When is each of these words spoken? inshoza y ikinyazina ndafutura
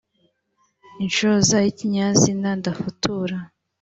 inshoza 1.03 1.55
y 1.63 1.67
ikinyazina 1.71 2.49
ndafutura 2.59 3.37